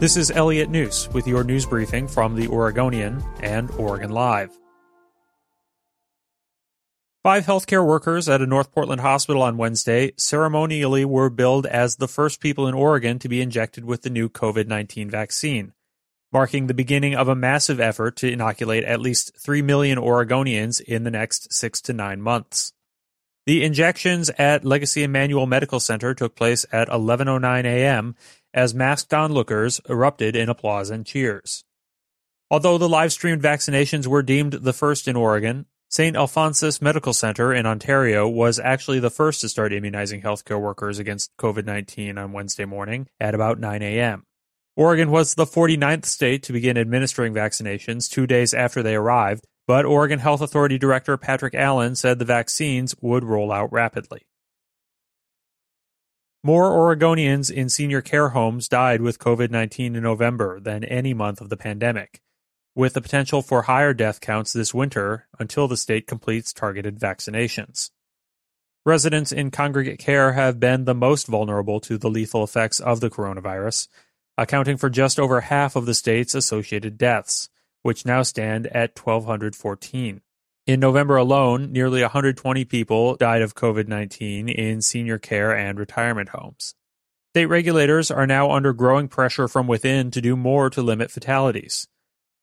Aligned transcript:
This 0.00 0.16
is 0.16 0.30
Elliot 0.30 0.70
Njus 0.70 1.12
with 1.12 1.26
your 1.26 1.44
news 1.44 1.66
briefing 1.66 2.08
from 2.08 2.34
the 2.34 2.48
Oregonian 2.48 3.22
and 3.42 3.70
Oregon 3.72 4.10
Live. 4.10 4.48
Five 7.22 7.44
healthcare 7.44 7.86
workers 7.86 8.26
at 8.26 8.40
a 8.40 8.46
North 8.46 8.72
Portland 8.72 9.02
hospital 9.02 9.42
on 9.42 9.58
Wednesday 9.58 10.12
ceremonially 10.16 11.04
were 11.04 11.28
billed 11.28 11.66
as 11.66 11.96
the 11.96 12.08
first 12.08 12.40
people 12.40 12.66
in 12.66 12.72
Oregon 12.72 13.18
to 13.18 13.28
be 13.28 13.42
injected 13.42 13.84
with 13.84 14.00
the 14.00 14.08
new 14.08 14.30
COVID 14.30 14.66
19 14.66 15.10
vaccine, 15.10 15.74
marking 16.32 16.66
the 16.66 16.72
beginning 16.72 17.14
of 17.14 17.28
a 17.28 17.34
massive 17.34 17.78
effort 17.78 18.16
to 18.16 18.32
inoculate 18.32 18.84
at 18.84 19.02
least 19.02 19.36
3 19.38 19.60
million 19.60 19.98
Oregonians 19.98 20.80
in 20.80 21.04
the 21.04 21.10
next 21.10 21.52
six 21.52 21.78
to 21.82 21.92
nine 21.92 22.22
months. 22.22 22.72
The 23.46 23.64
injections 23.64 24.30
at 24.38 24.64
Legacy 24.64 25.02
Emanuel 25.02 25.46
Medical 25.46 25.80
Center 25.80 26.14
took 26.14 26.36
place 26.36 26.64
at 26.72 26.88
11:09 26.88 27.64
a.m. 27.64 28.14
as 28.52 28.74
masked 28.74 29.12
onlookers 29.14 29.80
erupted 29.88 30.36
in 30.36 30.48
applause 30.48 30.90
and 30.90 31.06
cheers. 31.06 31.64
Although 32.50 32.78
the 32.78 32.88
live 32.88 33.12
streamed 33.12 33.42
vaccinations 33.42 34.06
were 34.06 34.22
deemed 34.22 34.54
the 34.54 34.72
first 34.72 35.06
in 35.06 35.16
Oregon, 35.16 35.66
St. 35.88 36.16
Alphonsus 36.16 36.80
Medical 36.80 37.12
Center 37.12 37.52
in 37.52 37.66
Ontario 37.66 38.28
was 38.28 38.60
actually 38.60 39.00
the 39.00 39.10
first 39.10 39.40
to 39.40 39.48
start 39.48 39.72
immunizing 39.72 40.22
healthcare 40.22 40.60
workers 40.60 40.98
against 40.98 41.36
COVID 41.38 41.64
19 41.64 42.16
on 42.16 42.32
Wednesday 42.32 42.64
morning 42.64 43.08
at 43.20 43.34
about 43.34 43.58
9 43.58 43.82
a.m. 43.82 44.24
Oregon 44.76 45.10
was 45.10 45.34
the 45.34 45.44
49th 45.46 46.04
state 46.04 46.44
to 46.44 46.52
begin 46.52 46.78
administering 46.78 47.34
vaccinations 47.34 48.08
two 48.08 48.26
days 48.26 48.54
after 48.54 48.82
they 48.82 48.94
arrived, 48.94 49.44
but 49.66 49.84
Oregon 49.84 50.20
Health 50.20 50.40
Authority 50.40 50.78
Director 50.78 51.16
Patrick 51.16 51.54
Allen 51.54 51.96
said 51.96 52.18
the 52.18 52.24
vaccines 52.24 52.94
would 53.00 53.24
roll 53.24 53.52
out 53.52 53.72
rapidly. 53.72 54.22
More 56.42 56.70
Oregonians 56.70 57.50
in 57.50 57.68
senior 57.68 58.00
care 58.00 58.30
homes 58.30 58.68
died 58.68 59.02
with 59.02 59.18
COVID 59.18 59.50
19 59.50 59.96
in 59.96 60.02
November 60.02 60.58
than 60.58 60.84
any 60.84 61.12
month 61.12 61.40
of 61.40 61.50
the 61.50 61.56
pandemic 61.56 62.22
with 62.74 62.94
the 62.94 63.00
potential 63.00 63.42
for 63.42 63.62
higher 63.62 63.92
death 63.92 64.20
counts 64.20 64.52
this 64.52 64.72
winter 64.72 65.26
until 65.38 65.68
the 65.68 65.76
state 65.76 66.06
completes 66.06 66.52
targeted 66.52 66.98
vaccinations. 66.98 67.90
Residents 68.86 69.32
in 69.32 69.50
congregate 69.50 69.98
care 69.98 70.32
have 70.32 70.58
been 70.58 70.84
the 70.84 70.94
most 70.94 71.26
vulnerable 71.26 71.80
to 71.80 71.98
the 71.98 72.08
lethal 72.08 72.42
effects 72.42 72.80
of 72.80 73.00
the 73.00 73.10
coronavirus, 73.10 73.88
accounting 74.38 74.76
for 74.76 74.88
just 74.88 75.20
over 75.20 75.42
half 75.42 75.76
of 75.76 75.84
the 75.84 75.94
state's 75.94 76.34
associated 76.34 76.96
deaths, 76.96 77.50
which 77.82 78.06
now 78.06 78.22
stand 78.22 78.66
at 78.68 78.98
1,214. 78.98 80.22
In 80.70 80.78
November 80.78 81.16
alone, 81.16 81.72
nearly 81.72 82.00
120 82.00 82.64
people 82.64 83.16
died 83.16 83.42
of 83.42 83.56
COVID 83.56 83.88
19 83.88 84.48
in 84.48 84.82
senior 84.82 85.18
care 85.18 85.50
and 85.52 85.76
retirement 85.76 86.28
homes. 86.28 86.76
State 87.32 87.46
regulators 87.46 88.08
are 88.08 88.24
now 88.24 88.52
under 88.52 88.72
growing 88.72 89.08
pressure 89.08 89.48
from 89.48 89.66
within 89.66 90.12
to 90.12 90.20
do 90.20 90.36
more 90.36 90.70
to 90.70 90.80
limit 90.80 91.10
fatalities. 91.10 91.88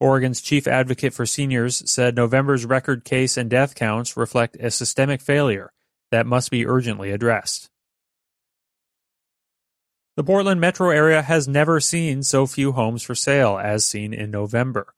Oregon's 0.00 0.40
chief 0.40 0.66
advocate 0.66 1.12
for 1.12 1.26
seniors 1.26 1.82
said 1.92 2.16
November's 2.16 2.64
record 2.64 3.04
case 3.04 3.36
and 3.36 3.50
death 3.50 3.74
counts 3.74 4.16
reflect 4.16 4.56
a 4.56 4.70
systemic 4.70 5.20
failure 5.20 5.70
that 6.10 6.26
must 6.26 6.50
be 6.50 6.66
urgently 6.66 7.10
addressed. 7.10 7.68
The 10.16 10.24
Portland 10.24 10.62
metro 10.62 10.88
area 10.88 11.20
has 11.20 11.46
never 11.46 11.78
seen 11.78 12.22
so 12.22 12.46
few 12.46 12.72
homes 12.72 13.02
for 13.02 13.14
sale 13.14 13.58
as 13.62 13.84
seen 13.84 14.14
in 14.14 14.30
November. 14.30 14.94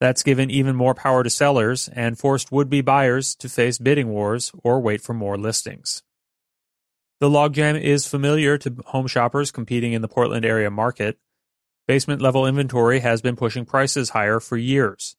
That's 0.00 0.22
given 0.22 0.50
even 0.50 0.76
more 0.76 0.94
power 0.94 1.22
to 1.22 1.30
sellers 1.30 1.88
and 1.88 2.18
forced 2.18 2.52
would 2.52 2.68
be 2.68 2.82
buyers 2.82 3.34
to 3.36 3.48
face 3.48 3.78
bidding 3.78 4.08
wars 4.08 4.52
or 4.62 4.80
wait 4.80 5.00
for 5.00 5.14
more 5.14 5.38
listings. 5.38 6.02
The 7.18 7.30
logjam 7.30 7.80
is 7.80 8.06
familiar 8.06 8.58
to 8.58 8.76
home 8.86 9.06
shoppers 9.06 9.50
competing 9.50 9.94
in 9.94 10.02
the 10.02 10.08
Portland 10.08 10.44
area 10.44 10.70
market, 10.70 11.18
Basement 11.86 12.20
level 12.20 12.44
inventory 12.46 13.00
has 13.00 13.22
been 13.22 13.36
pushing 13.36 13.64
prices 13.64 14.10
higher 14.10 14.38
for 14.40 14.56
years. 14.56 15.16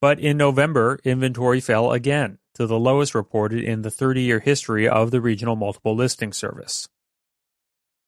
But 0.00 0.18
in 0.18 0.36
November, 0.36 0.98
inventory 1.04 1.60
fell 1.60 1.92
again 1.92 2.38
to 2.54 2.66
the 2.66 2.80
lowest 2.80 3.14
reported 3.14 3.62
in 3.62 3.82
the 3.82 3.92
30 3.92 4.22
year 4.22 4.40
history 4.40 4.88
of 4.88 5.12
the 5.12 5.20
regional 5.20 5.54
multiple 5.54 5.94
listing 5.94 6.32
service. 6.32 6.88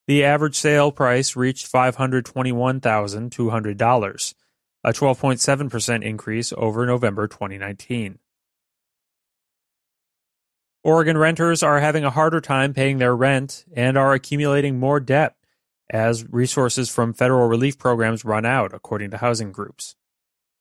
The 0.09 0.25
average 0.25 0.57
sale 0.57 0.91
price 0.91 1.37
reached 1.37 1.73
$521,200, 1.73 4.35
a 4.87 4.93
12.7% 4.93 6.05
increase 6.05 6.53
over 6.57 6.87
November 6.87 7.27
2019. 7.27 8.21
Oregon 10.85 11.19
renters 11.19 11.65
are 11.65 11.81
having 11.81 12.05
a 12.05 12.11
harder 12.11 12.41
time 12.41 12.73
paying 12.73 12.99
their 12.99 13.17
rent 13.17 13.65
and 13.75 13.99
are 13.99 14.13
accumulating 14.13 14.79
more 14.79 15.01
debt 15.01 15.35
as 15.91 16.25
resources 16.31 16.89
from 16.89 17.13
federal 17.13 17.49
relief 17.49 17.77
programs 17.77 18.25
run 18.25 18.47
out, 18.47 18.73
according 18.73 19.11
to 19.11 19.17
housing 19.17 19.51
groups. 19.51 19.97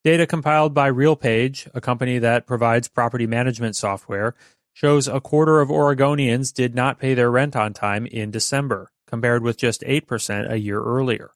Data 0.03 0.25
compiled 0.25 0.73
by 0.73 0.89
RealPage, 0.89 1.69
a 1.75 1.81
company 1.81 2.17
that 2.17 2.47
provides 2.47 2.87
property 2.87 3.27
management 3.27 3.75
software, 3.75 4.33
shows 4.73 5.07
a 5.07 5.21
quarter 5.21 5.61
of 5.61 5.69
Oregonians 5.69 6.51
did 6.51 6.73
not 6.73 6.99
pay 6.99 7.13
their 7.13 7.29
rent 7.29 7.55
on 7.55 7.73
time 7.73 8.07
in 8.07 8.31
December, 8.31 8.91
compared 9.05 9.43
with 9.43 9.57
just 9.57 9.81
8% 9.81 10.51
a 10.51 10.59
year 10.59 10.81
earlier. 10.81 11.29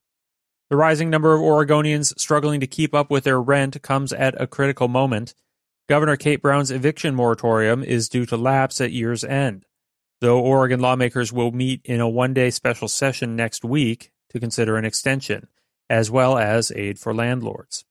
The 0.70 0.78
rising 0.78 1.10
number 1.10 1.34
of 1.34 1.42
Oregonians 1.42 2.18
struggling 2.20 2.60
to 2.60 2.68
keep 2.68 2.94
up 2.94 3.10
with 3.10 3.24
their 3.24 3.42
rent 3.42 3.82
comes 3.82 4.14
at 4.14 4.40
a 4.40 4.48
critical 4.48 4.88
moment. 4.88 5.34
Governor 5.88 6.16
Kate 6.18 6.42
Brown's 6.42 6.72
eviction 6.72 7.16
moratorium 7.16 7.84
is 7.84 8.10
due 8.10 8.26
to 8.28 8.38
lapse 8.38 8.80
at 8.80 8.92
year's 8.92 9.24
end 9.24 9.66
though 10.22 10.40
Oregon 10.40 10.80
lawmakers 10.80 11.32
will 11.32 11.52
meet 11.52 11.82
in 11.86 12.00
a 12.00 12.10
one 12.10 12.34
day 12.34 12.50
special 12.50 12.88
session 12.88 13.36
next 13.36 13.64
week 13.64 14.12
to 14.30 14.40
consider 14.40 14.78
an 14.78 14.86
extension, 14.86 15.48
as 15.90 16.12
well 16.12 16.38
as 16.38 16.72
aid 16.76 17.00
for 17.00 17.14
landlords. 17.14 17.86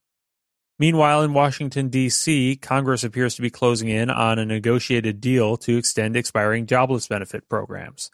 Meanwhile, 0.78 1.22
in 1.22 1.34
Washington, 1.34 1.88
D.C., 1.88 2.56
Congress 2.56 3.02
appears 3.02 3.34
to 3.34 3.42
be 3.42 3.50
closing 3.50 3.88
in 3.88 4.10
on 4.10 4.38
a 4.38 4.46
negotiated 4.46 5.20
deal 5.20 5.56
to 5.58 5.76
extend 5.76 6.16
expiring 6.16 6.66
jobless 6.66 7.08
benefit 7.08 7.48
programs 7.48 8.10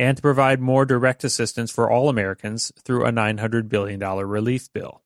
and 0.00 0.16
to 0.16 0.22
provide 0.22 0.60
more 0.60 0.86
direct 0.86 1.24
assistance 1.24 1.70
for 1.70 1.90
all 1.90 2.08
Americans 2.08 2.72
through 2.82 3.04
a 3.04 3.12
$900 3.12 3.68
billion 3.68 4.00
relief 4.00 4.72
bill. 4.72 5.02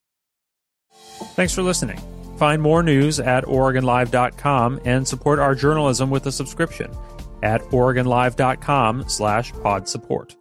Thanks 1.34 1.52
for 1.52 1.62
listening. 1.62 2.00
Find 2.38 2.62
more 2.62 2.82
news 2.82 3.18
at 3.18 3.44
OregonLive.com 3.44 4.80
and 4.84 5.06
support 5.06 5.40
our 5.40 5.56
journalism 5.56 6.10
with 6.10 6.26
a 6.26 6.32
subscription 6.32 6.92
at 7.42 7.60
OregonLive.com 7.62 9.08
slash 9.08 9.52
pod 9.62 9.88
support. 9.88 10.36